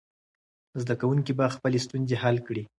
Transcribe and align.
زده 0.81 0.93
کوونکي 1.01 1.31
به 1.37 1.45
خپلې 1.55 1.77
ستونزې 1.85 2.15
حل 2.23 2.37
کړي. 2.47 2.63